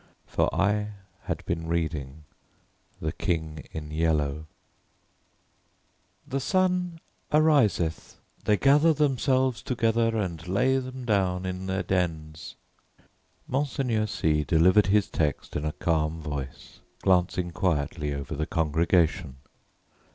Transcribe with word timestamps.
For 0.25 0.49
I 0.51 0.93
had 1.25 1.45
been 1.45 1.67
reading 1.67 2.23
The 2.99 3.11
King 3.11 3.65
in 3.71 3.91
Yellow. 3.91 4.47
"The 6.27 6.39
sun 6.39 6.99
ariseth; 7.31 8.19
they 8.45 8.57
gather 8.57 8.93
themselves 8.93 9.61
together 9.61 10.17
and 10.17 10.47
lay 10.47 10.79
them 10.79 11.05
down 11.05 11.45
in 11.45 11.67
their 11.67 11.83
dens." 11.83 12.55
Monseigneur 13.47 14.07
C 14.07 14.43
delivered 14.43 14.87
his 14.87 15.07
text 15.07 15.55
in 15.55 15.65
a 15.65 15.71
calm 15.73 16.19
voice, 16.19 16.79
glancing 17.03 17.51
quietly 17.51 18.11
over 18.11 18.33
the 18.35 18.47
congregation. 18.47 19.35